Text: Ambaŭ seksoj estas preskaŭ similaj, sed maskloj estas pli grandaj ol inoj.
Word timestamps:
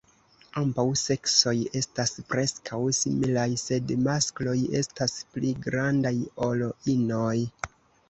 Ambaŭ 0.61 0.85
seksoj 1.01 1.53
estas 1.81 2.13
preskaŭ 2.31 2.81
similaj, 3.01 3.45
sed 3.67 3.95
maskloj 4.09 4.59
estas 4.83 5.17
pli 5.37 5.57
grandaj 5.71 6.17
ol 6.51 6.69
inoj. 6.99 7.37